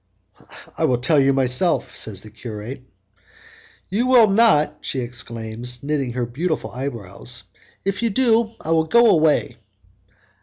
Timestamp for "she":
4.81-5.01